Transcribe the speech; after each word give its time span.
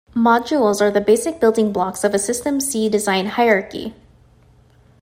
Modules 0.15 0.81
are 0.81 0.89
the 0.89 0.99
basic 0.99 1.39
building 1.39 1.71
blocks 1.71 2.03
of 2.03 2.15
a 2.15 2.17
SystemC 2.17 2.89
design 2.89 3.27
hierarchy. 3.27 3.93